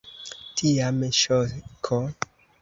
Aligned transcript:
Tiam 0.61 0.97
ŝoko. 1.19 2.01